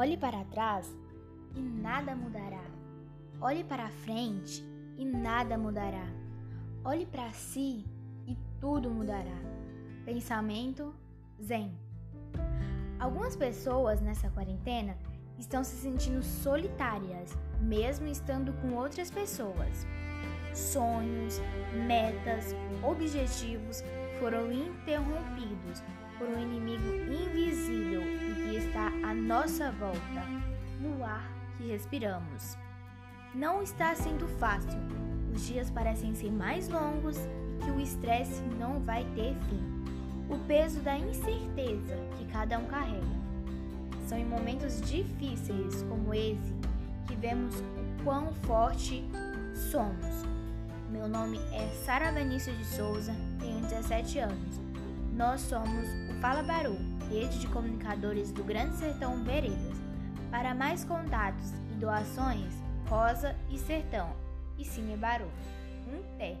[0.00, 0.90] Olhe para trás
[1.54, 2.64] e nada mudará.
[3.38, 4.64] Olhe para frente
[4.96, 6.06] e nada mudará.
[6.82, 7.84] Olhe para si
[8.26, 9.38] e tudo mudará.
[10.06, 10.94] Pensamento
[11.38, 11.78] Zen.
[12.98, 14.96] Algumas pessoas nessa quarentena
[15.38, 19.86] estão se sentindo solitárias, mesmo estando com outras pessoas.
[20.54, 21.42] Sonhos,
[21.86, 23.84] metas, objetivos
[24.18, 25.82] foram interrompidos
[29.10, 30.24] à nossa volta,
[30.78, 32.56] no ar que respiramos.
[33.34, 34.78] Não está sendo fácil,
[35.34, 39.82] os dias parecem ser mais longos e que o estresse não vai ter fim.
[40.32, 43.20] O peso da incerteza que cada um carrega.
[44.06, 46.54] São em momentos difíceis como esse
[47.08, 49.02] que vemos o quão forte
[49.72, 50.06] somos.
[50.88, 54.60] Meu nome é Sara Vinícius de Souza, tenho 17 anos.
[55.12, 55.88] Nós somos
[56.20, 56.76] Fala Baru,
[57.08, 59.80] rede de comunicadores do Grande Sertão Veredas.
[60.30, 62.52] Para mais contatos e doações,
[62.86, 64.14] Rosa e Sertão
[64.58, 65.30] e Cine Baru.
[65.88, 66.36] Um pé.